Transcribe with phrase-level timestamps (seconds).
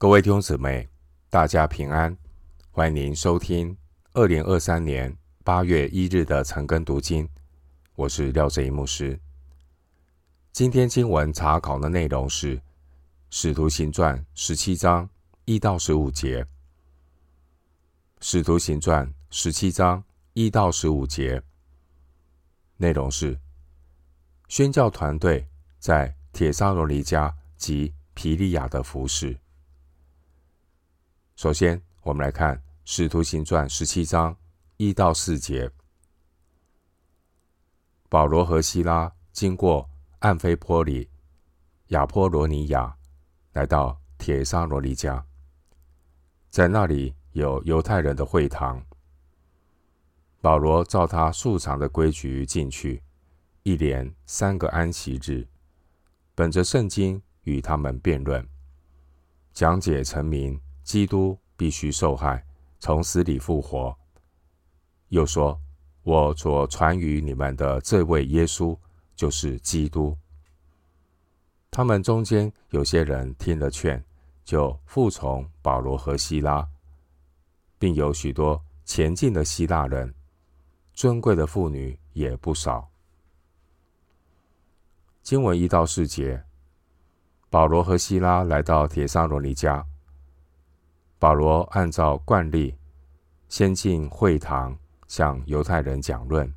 [0.00, 0.88] 各位弟兄姊妹，
[1.28, 2.16] 大家平安，
[2.70, 3.76] 欢迎您收听
[4.14, 7.28] 二零二三年八月一日的晨更读经。
[7.96, 9.20] 我是廖正一牧师。
[10.52, 12.56] 今天经文查考的内容是
[13.28, 15.06] 《使徒行传》十七章
[15.44, 16.44] 一到十五节，
[18.22, 21.42] 《使徒行传》十七章一到十五节
[22.78, 23.38] 内容是
[24.48, 25.46] 宣教团队
[25.78, 29.36] 在帖撒罗尼迦及皮利亚的服事。
[31.40, 32.54] 首先，我们来看
[32.84, 34.36] 《使徒行传》十七章
[34.76, 35.70] 一到四节。
[38.10, 41.08] 保罗和西拉经过暗非波里、
[41.86, 42.94] 亚波罗尼亚，
[43.54, 45.24] 来到铁沙罗尼家，
[46.50, 48.84] 在那里有犹太人的会堂。
[50.42, 53.02] 保罗照他素常的规矩进去，
[53.62, 55.48] 一连三个安息日，
[56.34, 58.46] 本着圣经与他们辩论，
[59.54, 60.60] 讲解成名。
[60.82, 62.44] 基督必须受害，
[62.78, 63.96] 从死里复活。
[65.08, 65.60] 又说
[66.02, 68.76] ：“我所传与你们的这位耶稣，
[69.16, 70.16] 就是基督。”
[71.70, 74.04] 他们中间有些人听了劝，
[74.44, 76.68] 就服从保罗和希拉，
[77.78, 80.14] 并有许多前进的希腊人，
[80.94, 82.88] 尊贵的妇女也不少。
[85.22, 86.44] 经文一到四节，
[87.48, 89.86] 保罗和希拉来到帖撒罗尼家。
[91.20, 92.74] 保罗按照惯例，
[93.46, 94.74] 先进会堂
[95.06, 96.50] 向犹太人讲论，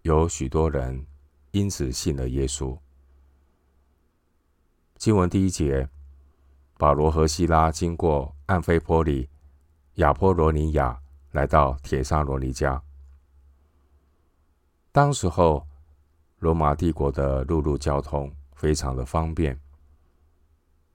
[0.00, 1.06] 有许多人
[1.50, 2.74] 因此信了耶稣。
[4.96, 5.86] 经文第一节，
[6.78, 9.28] 保罗和西拉经过安菲波里、
[9.96, 10.98] 亚波罗尼亚，
[11.32, 12.80] 来到帖撒罗尼迦。
[14.90, 15.68] 当时候，
[16.38, 19.60] 罗马帝国的陆路交通非常的方便，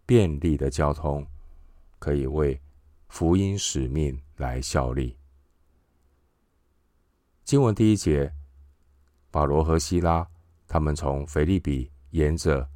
[0.08, 1.24] 便利的交通。
[2.06, 2.62] 可以为
[3.08, 5.18] 福音使命来效力。
[7.44, 8.32] 经文第一节，
[9.32, 10.28] 保罗和西拉
[10.68, 12.70] 他们从腓利比沿着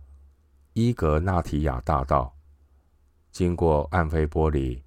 [0.73, 2.35] 伊格纳提亚大道，
[3.31, 4.83] 经过暗非波里、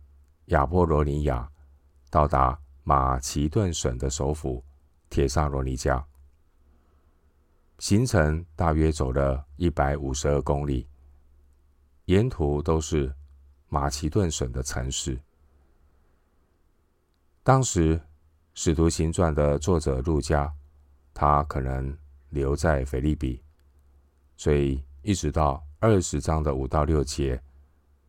[0.46, 1.48] 亚波罗尼亚，
[2.10, 4.64] 到达马其顿省的首府
[5.08, 6.04] 铁萨罗尼加。
[7.78, 10.88] 行程大约走了一百五十二公里，
[12.06, 13.14] 沿途都是。
[13.72, 15.18] 马其顿省的城市，
[17.42, 17.96] 当时
[18.52, 20.52] 《使徒行传》的作者路加，
[21.14, 21.96] 他可能
[22.28, 23.42] 留在腓立比，
[24.36, 27.42] 所以一直到二十章的五到六节，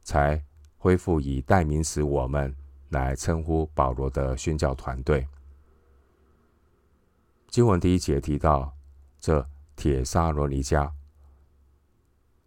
[0.03, 0.43] 才
[0.77, 2.53] 恢复以代名词“我们”
[2.91, 5.25] 来称呼保罗的宣教团队。
[7.47, 8.75] 经文第一节提到，
[9.17, 9.47] 这
[9.77, 10.91] 帖撒罗尼迦，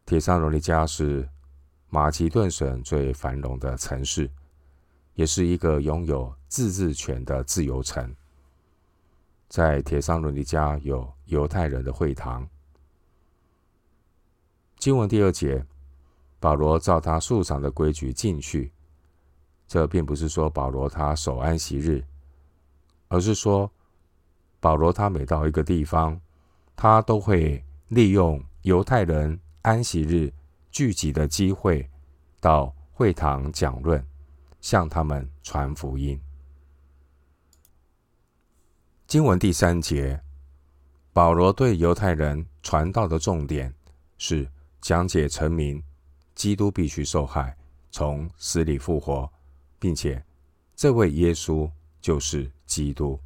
[0.04, 1.26] 帖撒罗尼迦是。
[1.88, 4.30] 马其顿省最繁荣的城市，
[5.14, 8.14] 也是一个拥有自治权的自由城。
[9.48, 12.46] 在铁桑伦尼加有犹太人的会堂。
[14.78, 15.64] 经文第二节，
[16.40, 18.72] 保罗照他素常的规矩进去。
[19.68, 22.04] 这并不是说保罗他守安息日，
[23.08, 23.70] 而是说
[24.60, 26.20] 保罗他每到一个地方，
[26.74, 30.32] 他都会利用犹太人安息日。
[30.76, 31.88] 聚集的机会，
[32.38, 34.06] 到会堂讲论，
[34.60, 36.20] 向他们传福音。
[39.06, 40.20] 经文第三节，
[41.14, 43.72] 保罗对犹太人传道的重点
[44.18, 44.46] 是
[44.82, 45.82] 讲解陈明，
[46.34, 47.56] 基督必须受害，
[47.90, 49.32] 从死里复活，
[49.78, 50.22] 并且
[50.74, 51.70] 这位耶稣
[52.02, 53.18] 就是基督。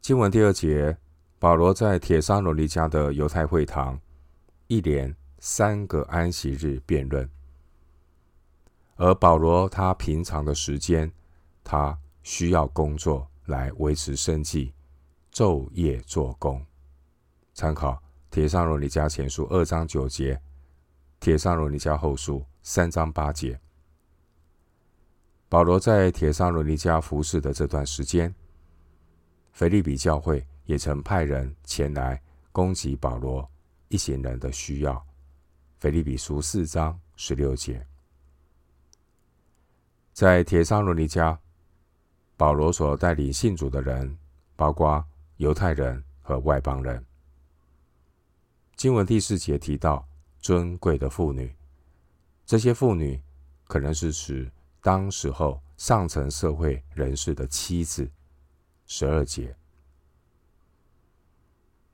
[0.00, 0.98] 经文第二节，
[1.38, 3.96] 保罗在帖撒罗尼迦的犹太会堂
[4.70, 5.14] 一连。
[5.42, 7.26] 三个安息日辩论，
[8.96, 11.10] 而保罗他平常的时间，
[11.64, 14.74] 他需要工作来维持生计，
[15.32, 16.62] 昼夜做工。
[17.54, 17.92] 参考
[18.30, 20.34] 《铁上罗尼迦前书》二章九节，
[21.20, 23.58] 《铁上罗尼迦后书》三章八节。
[25.48, 28.34] 保罗在铁上罗尼迦服侍的这段时间，
[29.54, 32.20] 腓利比教会也曾派人前来
[32.52, 33.50] 攻击保罗
[33.90, 35.04] 一行人的需要。
[35.80, 37.86] 腓立比书四章十六节，
[40.12, 41.36] 在帖撒罗尼迦，
[42.36, 44.16] 保罗所带领信主的人，
[44.56, 45.04] 包括
[45.38, 47.04] 犹太人和外邦人。
[48.76, 50.06] 经文第四节提到
[50.38, 51.54] 尊贵的妇女，
[52.46, 53.20] 这些妇女
[53.64, 54.50] 可能是指
[54.82, 58.08] 当时候上层社会人士的妻子。
[58.86, 59.56] 十二节，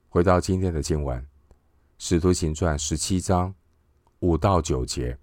[0.09, 1.21] 回到今天的经文，
[1.99, 3.55] 《使徒行传》十七章。
[4.21, 5.17] 五到九节，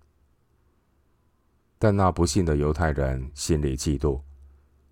[1.80, 4.22] 但那不信的犹太人心里嫉妒，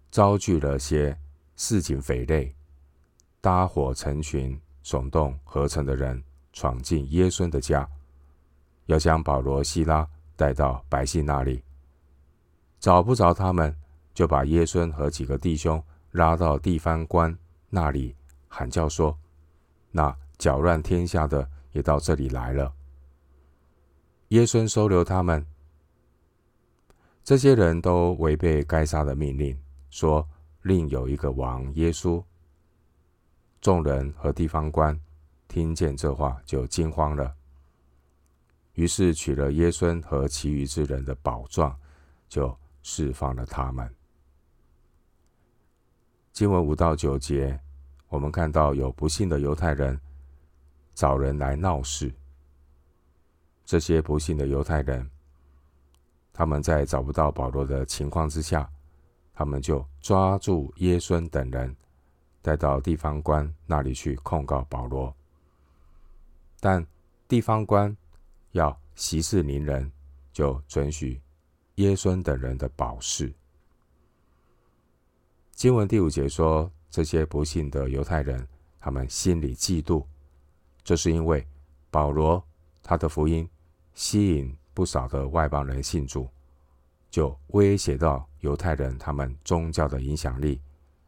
[0.10, 1.16] 招聚了些
[1.56, 2.54] 市井匪类，
[3.39, 7.88] 搭伙成群，耸动合成的人，闯进耶孙的家，
[8.88, 10.06] 要将保罗、西拉
[10.36, 11.63] 带到百姓那里。
[12.80, 13.74] 找不着他们，
[14.16, 17.38] 就把耶孙和几个弟兄拉到地方官
[17.69, 18.16] 那里，
[18.48, 19.16] 喊叫说
[19.92, 22.73] ：“那搅乱天下的也到这里来了。”
[24.29, 25.45] 耶孙收留他们。
[27.23, 29.56] 这些人都违背该杀的命令，
[29.89, 30.27] 说
[30.63, 32.23] 另有一个王耶稣。
[33.59, 35.00] 众人和地方官
[35.47, 37.35] 听见这话，就惊慌了。
[38.74, 41.77] 于是取了耶孙和其余之人的宝状，
[42.27, 43.94] 就释放了他们。
[46.31, 47.59] 经文五到九节，
[48.07, 50.00] 我们看到有不信的犹太人
[50.93, 52.13] 找人来闹事。
[53.65, 55.09] 这些不幸的犹太人。
[56.33, 58.69] 他们在找不到保罗的情况之下，
[59.33, 61.75] 他们就抓住耶孙等人，
[62.41, 65.13] 带到地方官那里去控告保罗。
[66.59, 66.85] 但
[67.27, 67.95] 地方官
[68.51, 69.91] 要息事宁人，
[70.31, 71.21] 就准许
[71.75, 73.31] 耶孙等人的保释。
[75.51, 78.47] 经文第五节说，这些不幸的犹太人，
[78.79, 80.03] 他们心里嫉妒，
[80.83, 81.45] 这是因为
[81.89, 82.44] 保罗
[82.81, 83.50] 他的福音
[83.94, 84.56] 吸引。
[84.74, 86.30] 不少的外邦人信主，
[87.10, 90.62] 就威胁到犹太人他们宗教的影响力，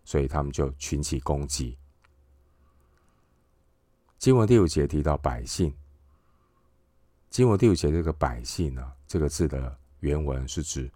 [0.03, 1.77] 所以他们就群起攻击。
[4.17, 5.73] 经文第五节提到百姓，
[7.29, 10.91] 经文第五节这个百姓呢，这个字的原文是指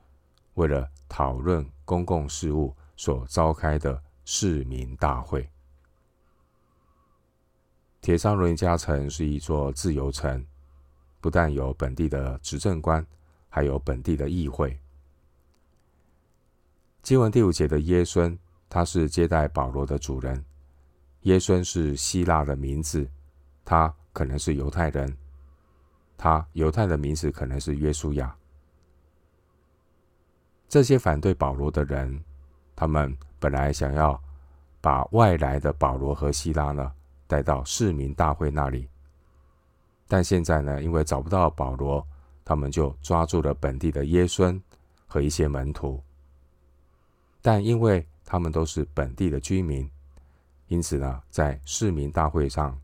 [0.56, 5.50] 为了讨论公共事务所召开的市民大会。
[8.08, 10.42] 帖撒罗尼迦城是一座自由城。
[11.20, 13.06] 不但有本地的执政官，
[13.50, 14.80] 还有本地的议会。
[17.04, 18.40] 经文第五节的耶孙，
[18.70, 20.42] 他是接待保罗的主人。
[21.24, 23.06] 耶孙是希腊的名字，
[23.66, 25.18] 他可能是犹太人。
[26.16, 28.34] 他犹太的名字可能是约书亚。
[30.70, 32.24] 这些反对保罗的人，
[32.74, 34.18] 他们本来想要
[34.80, 36.94] 把外来的保罗和希拉呢
[37.28, 38.90] 带到市民大会那里。
[40.08, 42.06] 但现在呢，因为找不到保罗，
[42.46, 44.60] 他们就抓住了本地的耶孙
[45.06, 46.02] 和一些门徒。
[47.42, 49.90] 但因为他们都是本地的居民，
[50.68, 52.80] 因此呢，在市民大会上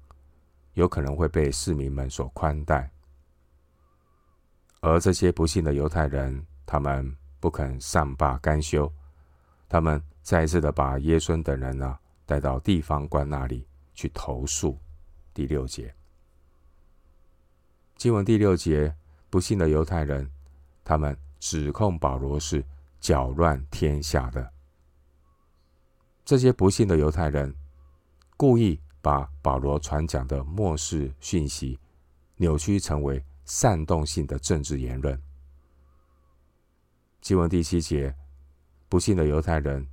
[0.74, 2.90] 有可能会被市民们所宽待。
[4.82, 8.92] 而这些不幸的犹太人，他们不肯善罢甘休，
[9.70, 14.78] 他们再一次的把耶孙等人呢带到地方官那里去投诉。
[15.34, 15.94] 第六节。
[17.96, 18.94] 经文第六节，
[19.30, 20.30] 不幸的犹太人，
[20.84, 22.64] 他们指控保罗是
[23.00, 24.52] 搅乱天下的。
[26.26, 27.54] 这些不幸的犹太人，
[28.38, 31.80] 故意把保罗传讲的末世讯息
[32.38, 35.22] 扭曲成为煽动性的政治言论。
[37.22, 38.14] 经文第七节，
[38.90, 39.88] 不幸的犹太人，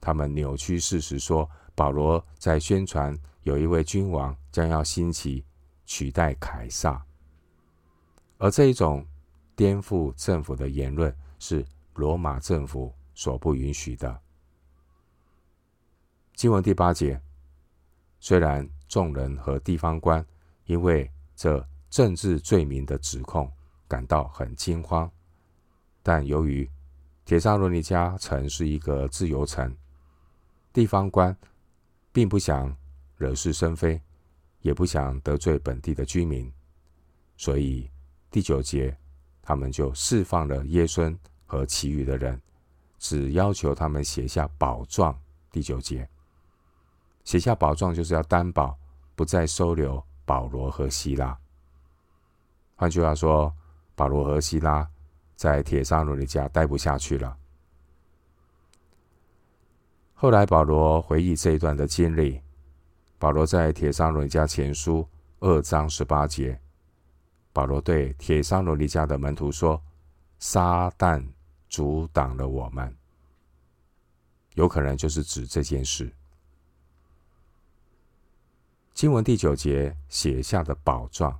[0.00, 5.44] 他们扭曲事实说，保罗在宣传有一位君王将要兴起，
[5.84, 7.04] 取代凯撒。
[8.38, 9.06] 而这一种
[9.56, 11.64] 颠覆政府的言论是
[11.94, 14.20] 罗马政府所不允许的。
[16.34, 17.20] 经文第八节，
[18.18, 20.24] 虽然众人和地方官
[20.66, 23.50] 因为这政治罪名的指控
[23.86, 25.10] 感到很惊慌，
[26.02, 26.68] 但由于
[27.24, 29.76] 帖撒罗尼迦城是一个自由城，
[30.72, 31.36] 地方官
[32.14, 32.74] 并不想
[33.18, 34.00] 惹是生非，
[34.62, 36.50] 也不想得罪本地的居民，
[37.36, 37.90] 所以。
[38.30, 38.96] 第九节，
[39.40, 41.16] 他们就释放了耶孙
[41.46, 42.42] 和其余的人，
[42.98, 45.16] 只要求他们写下保状。
[45.52, 46.08] 第九节，
[47.22, 48.76] 写下保状就是要担保
[49.14, 51.38] 不再收留保罗和西拉。
[52.74, 53.54] 换句话说，
[53.94, 54.84] 保罗和西拉
[55.36, 57.38] 在帖撒罗尼家待不下去了。
[60.14, 62.40] 后来保罗回忆这一段的经历，
[63.18, 65.06] 保罗在帖撒罗尼迦前书
[65.40, 66.58] 二章十八节。
[67.52, 69.80] 保罗对帖撒罗尼迦的门徒说
[70.38, 71.22] ：“撒旦
[71.68, 72.96] 阻挡了我们，
[74.54, 76.10] 有可能就是指这件事。”
[78.94, 81.38] 经文第九节写下的保状，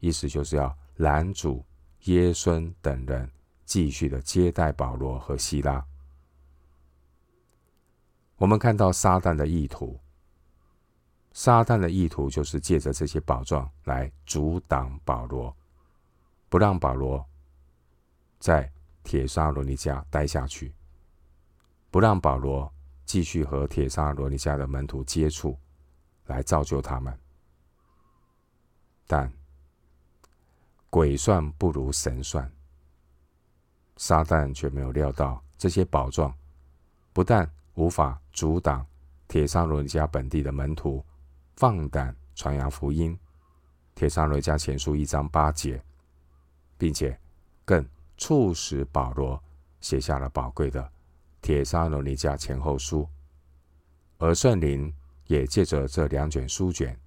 [0.00, 1.62] 意思就是要拦阻
[2.04, 3.28] 耶孙等人
[3.64, 5.84] 继续的接待保罗和希拉。
[8.36, 9.98] 我们看到撒旦的意图。
[11.32, 15.54] 撒旦的意图就是借着这些宝状来阻挡保罗，
[16.48, 17.22] 不让保罗
[18.38, 18.72] 在
[19.04, 20.74] 铁沙罗尼家待下去，
[21.90, 22.72] 不让保罗
[23.04, 25.58] 继续和铁沙罗尼家的门徒接触，
[26.24, 27.14] 来造就他们。
[29.06, 29.30] 但
[30.88, 32.50] 鬼算不如神算，
[33.98, 36.34] 撒旦却没有料到这些宝状
[37.12, 38.84] 不但无法阻挡
[39.28, 41.04] 帖撒罗尼迦本地的门徒
[41.56, 43.18] 放胆传扬福音，
[43.94, 45.82] 帖撒罗尼迦前书一章八节，
[46.76, 47.18] 并且
[47.64, 49.42] 更促使保罗
[49.80, 50.90] 写下了宝贵的
[51.42, 53.06] 帖撒罗尼迦前后书，
[54.18, 54.92] 而圣灵
[55.26, 56.98] 也借着这两卷书卷，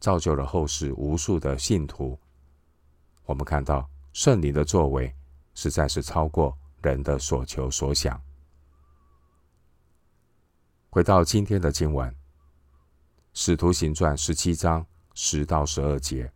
[0.00, 2.18] 造就了后世无数的信徒。
[3.24, 5.14] 我们看到圣灵的作为
[5.54, 8.20] 实在是超过人的所求所想。
[10.94, 12.08] 回到今天的经文，
[13.32, 16.32] 《使徒行传》十七章十到十二节，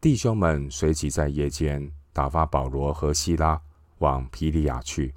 [0.00, 3.62] 弟兄们随即在夜间打发保罗和西拉
[3.98, 5.14] 往皮利亚去。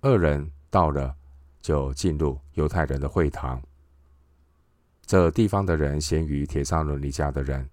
[0.00, 1.14] 二人到了，
[1.60, 3.62] 就进入犹太人的会堂。
[5.04, 7.68] 这地方的人先于帖撒罗尼迦的人，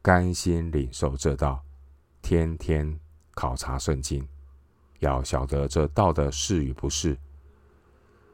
[0.00, 1.60] 甘心领受这道，
[2.22, 2.96] 天天
[3.32, 4.24] 考察圣经，
[5.00, 7.18] 要晓得这道的是与不是。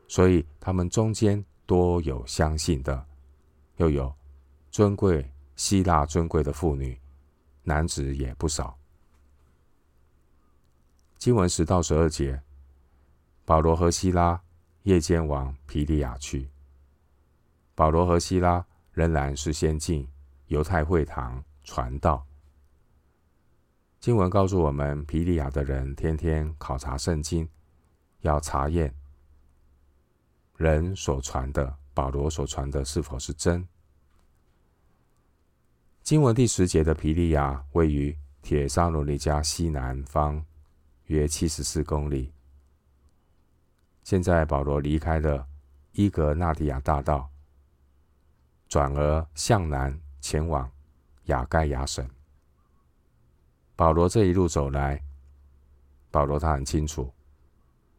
[0.08, 3.06] 所以他们中间多有相信的，
[3.76, 4.14] 又有
[4.70, 6.98] 尊贵希腊尊贵的妇女，
[7.62, 8.78] 男子也不少。
[11.18, 12.40] 经文十到十二节，
[13.44, 14.40] 保罗和希拉
[14.84, 16.48] 夜间往庇哩亚去。
[17.75, 20.06] 保罗和希拉仍然是先进
[20.46, 22.25] 犹太会堂传道。
[23.98, 27.48] 经文告诉我们，庇哩亚的人天天考察圣经，
[28.20, 28.94] 要查验
[30.56, 33.66] 人所传的，保罗所传的是否是真。
[36.02, 40.44] 经文第十节的皮利亚位于帖撒罗尼加西南方
[41.06, 42.32] 约七十四公里。
[44.04, 45.46] 现在保罗离开了
[45.92, 47.30] 伊格纳迪亚大道。
[48.68, 50.68] 转而向南前往
[51.26, 52.04] 雅盖亚省。
[53.76, 55.00] 保罗这一路走来，
[56.10, 57.12] 保罗他很清楚，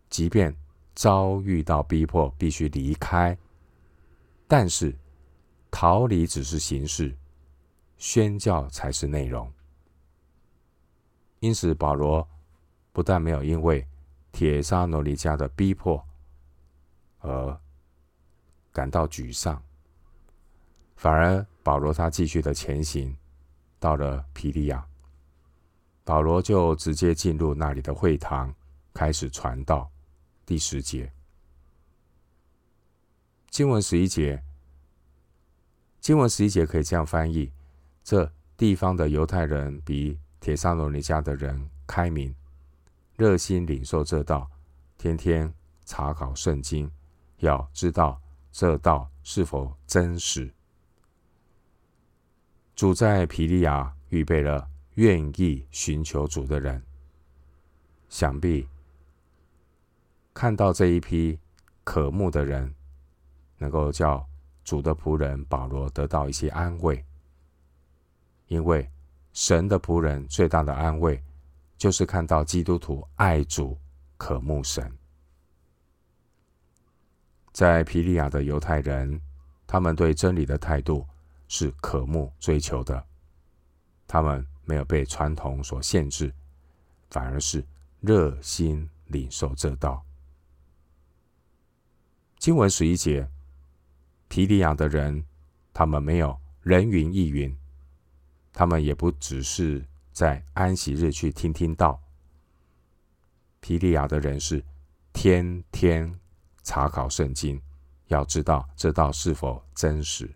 [0.09, 0.53] 即便
[0.97, 3.37] 遭遇到逼迫，必须离开，
[4.47, 4.91] 但是
[5.69, 7.15] 逃离只是形式，
[7.99, 9.47] 宣教才是内容。
[11.39, 12.27] 因此，保罗
[12.91, 13.85] 不但没有因为
[14.31, 16.03] 铁沙罗尼迦的逼迫
[17.19, 17.61] 而
[18.73, 19.61] 感到沮丧。
[20.95, 23.15] 反而，保罗他继续的前行，
[23.77, 24.83] 到了皮利亚，
[26.03, 28.51] 保罗就直接进入那里的会堂，
[28.95, 29.87] 开始传道。
[30.47, 31.11] 第十节，
[33.49, 34.41] 经文十一节，
[35.99, 37.51] 经文十一节可以这样翻译：
[38.01, 42.33] 这地方的犹太人比帖撒罗尼迦的人开明，
[43.17, 44.49] 热心领受这道，
[44.97, 46.89] 天天查考圣经，
[47.39, 50.49] 要知道这道是否真实。
[52.73, 56.81] 主在皮利亚预备了愿意寻求主的人，
[58.07, 58.65] 想必
[60.37, 61.39] 看到这一批
[61.83, 62.71] 渴慕的人，
[63.57, 64.23] 能够叫
[64.63, 67.03] 主的仆人保罗得到一些安慰，
[68.45, 68.87] 因为
[69.33, 71.19] 神的仆人最大的安慰，
[71.75, 73.75] 就是看到基督徒爱主、
[74.15, 74.95] 渴慕神。
[77.51, 79.19] 在皮利亚的犹太人，
[79.65, 81.03] 他们对真理的态度。
[81.47, 83.03] 是渴慕追求的，
[84.05, 86.31] 他们没有被传统所限制，
[87.09, 87.65] 反而是
[88.01, 90.03] 热心领受这道。
[92.47, 93.29] 经文十一节，
[94.29, 95.25] 皮利亚的人，
[95.73, 97.53] 他们没有人云亦云，
[98.53, 102.01] 他们也不只是在安息日去听听道。
[103.59, 104.63] 皮利亚的人是
[105.11, 106.17] 天天
[106.63, 107.61] 查考圣经，
[108.05, 110.33] 要知道这道是否真实。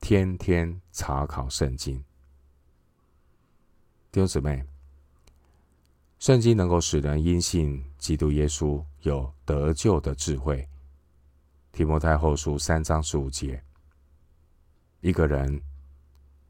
[0.00, 1.98] 天天查考圣经，
[4.10, 4.66] 弟兄姊妹，
[6.18, 10.68] 圣经能够使人因信基督耶稣有得救的智慧。
[11.72, 13.62] 提摩太后书三章十五节，
[15.00, 15.62] 一个人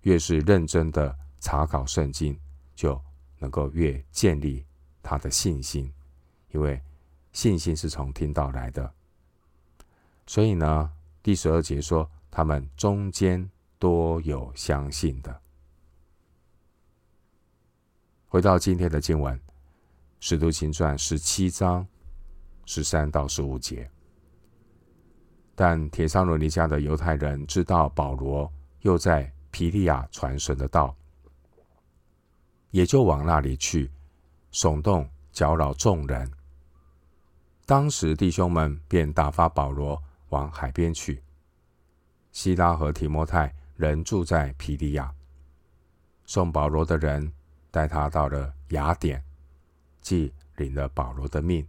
[0.02, 2.38] 越是认真的查考圣经，
[2.74, 3.00] 就
[3.38, 4.64] 能够越建立
[5.02, 5.92] 他的信心，
[6.50, 6.80] 因为
[7.32, 8.92] 信心是从听到来的。
[10.26, 12.10] 所以呢，第十二节说。
[12.28, 15.40] 他们中间多有相信的。
[18.28, 19.34] 回到今天的经文，
[20.20, 21.86] 《使徒行传》十七章
[22.66, 23.90] 十三到十五节。
[25.54, 30.94] 但帖撒罗尼迦的犹太人知道保罗又在皮利亚传神的道，
[32.70, 33.90] 也就往那里去，
[34.52, 36.30] 耸动搅扰众人。
[37.64, 41.22] 当时弟兄们便打发保罗往海边去。
[42.32, 45.10] 西拉和提摩太仍住在皮利亚。
[46.26, 47.32] 送保罗的人
[47.70, 49.24] 带他到了雅典，
[50.02, 51.66] 即领了保罗的命，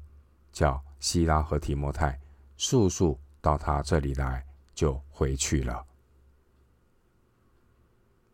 [0.51, 2.19] 叫希拉和提摩太
[2.57, 5.85] 速速到他这里来，就回去了。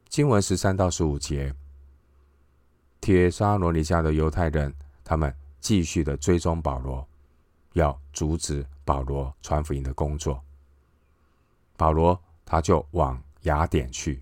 [0.10, 1.54] 经文十三到十五节，
[3.02, 7.08] 铁沙罗尼迦的犹太人，他们继续的追踪保罗，
[7.74, 10.44] 要阻止保罗传福音的工作。
[11.76, 14.22] 保罗他就往雅典去，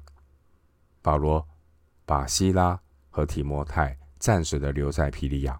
[1.02, 1.46] 保罗。
[2.04, 2.78] 把希拉
[3.10, 5.58] 和提摩太暂时的留在皮利亚。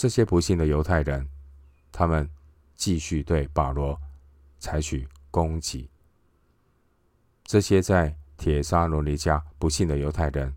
[0.00, 1.28] 这些不幸的犹太人，
[1.92, 2.26] 他们
[2.74, 4.00] 继续对保罗
[4.58, 5.90] 采取攻击。
[7.44, 10.56] 这些在铁沙罗尼迦不幸的犹太人，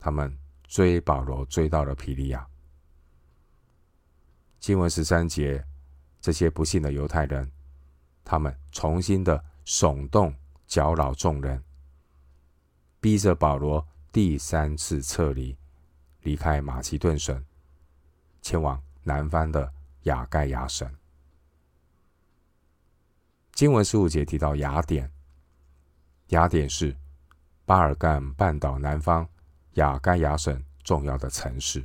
[0.00, 2.44] 他们追保罗追到了皮利亚。
[4.58, 5.64] 经文十三节，
[6.20, 7.48] 这些不幸的犹太人，
[8.24, 10.34] 他们重新的耸动
[10.66, 11.62] 搅扰众人。
[13.00, 15.56] 逼着保罗第三次撤离，
[16.22, 17.40] 离开马其顿省，
[18.42, 19.72] 前往南方的
[20.02, 20.86] 雅盖亚省。
[23.52, 25.10] 经文十五节提到雅典，
[26.28, 26.94] 雅典是
[27.64, 29.26] 巴尔干半岛南方
[29.74, 31.82] 雅盖亚省重要的城市。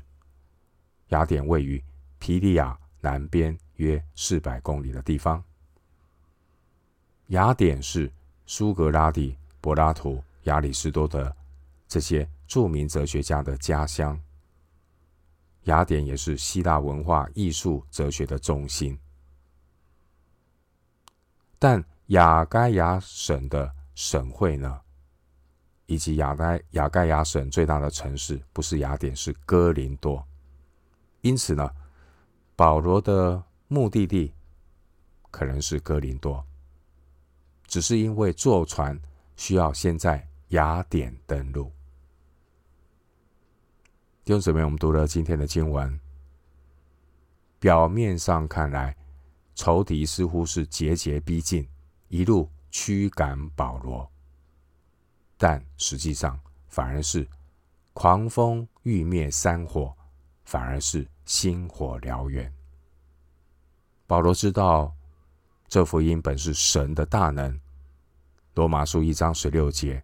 [1.10, 1.82] 雅典位于
[2.20, 5.42] 皮利亚南边约四百公里的地方。
[7.28, 8.12] 雅典是
[8.46, 10.22] 苏格拉底、柏拉图。
[10.44, 11.36] 亚里士多德
[11.90, 14.18] 这些著名哲学家的家乡，
[15.68, 19.00] 雅典也是希腊文化、艺术、哲学的中心。
[21.58, 24.82] 但雅该亚省的省会呢，
[25.86, 30.22] 以及雅该雅该亚省最大的城市不是雅典，是哥林多。
[31.22, 31.70] 因此呢，
[32.58, 34.34] 保罗的目的地
[35.32, 36.46] 可能是哥林多，
[37.66, 39.00] 只是因为坐船
[39.38, 40.28] 需要先在。
[40.52, 41.70] 雅典登陆。
[44.28, 45.98] 弟兄姊妹，我们读了今天的经文，
[47.60, 48.94] 表面上看来，
[49.56, 51.66] 仇敌似乎是节节逼近，
[52.10, 54.06] 一路驱赶保罗，
[55.38, 56.38] 但实际上
[56.68, 57.26] 反而是
[57.94, 59.96] 狂风欲灭山火，
[60.44, 62.54] 反而是星火燎原。
[64.08, 64.94] 保罗知道，
[65.70, 67.58] 这福音本是神的大能。
[68.56, 70.04] 罗马书一章十六节。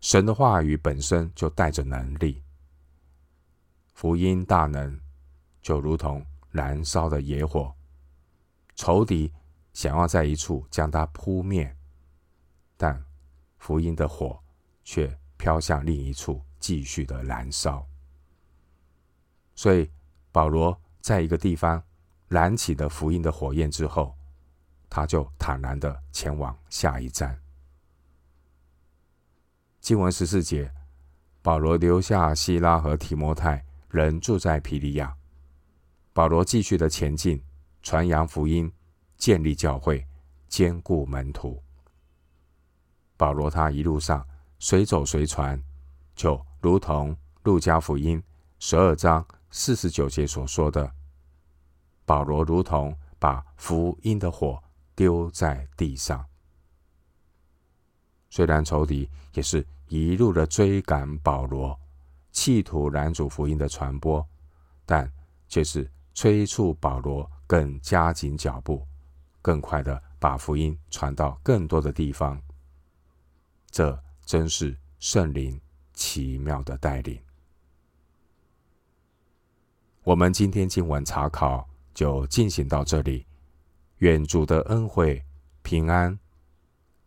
[0.00, 2.40] 神的话语本身就带着能力，
[3.98, 4.96] 福音大能
[5.60, 7.74] 就如同燃烧的野火，
[8.76, 9.32] 仇敌
[9.72, 11.76] 想要在一处将它扑灭，
[12.76, 13.04] 但
[13.56, 14.40] 福音的火
[14.84, 17.84] 却飘向另一处继续的燃烧。
[19.56, 19.90] 所以
[20.30, 21.82] 保罗在一个地方
[22.28, 24.14] 燃起的福音的火焰之后，
[24.88, 27.36] 他就坦然的前往下一站。
[29.80, 30.72] 经文十四节，
[31.42, 35.14] 保罗留下希拉和提摩太，人住在皮利亚。
[36.12, 37.42] 保罗继续的前进，
[37.82, 38.72] 传扬福音，
[39.16, 40.04] 建立教会，
[40.48, 41.62] 坚固门徒。
[43.16, 44.26] 保罗他一路上
[44.58, 45.62] 随走随传，
[46.14, 48.22] 就如同路加福音
[48.58, 50.92] 十二章四十九节所说的，
[52.04, 54.62] 保罗如同把福音的火
[54.94, 56.24] 丢在地上。
[58.30, 61.78] 虽然仇敌也是一路的追赶保罗，
[62.38, 64.24] 企图拦阻福音的传播，
[64.86, 65.10] 但
[65.48, 68.86] 却是催促保罗更加紧脚步，
[69.42, 72.40] 更快的把福音传到更多的地方。
[73.72, 75.60] 这真是圣灵
[75.94, 77.20] 奇妙的带领。
[80.04, 83.26] 我们今天经文查考就进行到这里，
[83.96, 85.20] 愿主的恩惠
[85.62, 86.16] 平安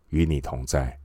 [0.10, 1.01] 与你同在。